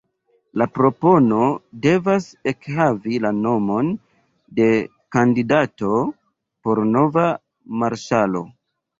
La 0.59 0.65
propono 0.75 1.41
devas 1.81 2.29
ekhavi 2.51 3.19
la 3.25 3.31
nomon 3.41 3.91
de 4.59 4.65
kandidato 5.17 5.91
por 6.69 6.81
nova 6.95 7.27
marŝalo. 7.85 8.43